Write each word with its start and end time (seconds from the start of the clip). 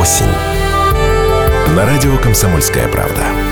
осень. 0.00 0.24
На 1.76 1.84
радио 1.84 2.16
«Комсомольская 2.16 2.88
правда». 2.88 3.49